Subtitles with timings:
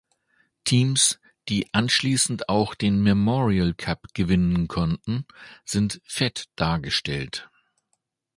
[0.65, 5.27] Teams, die anschließend auch den Memorial Cup gewinnen konnten,
[5.63, 7.51] sind fett dargestellt.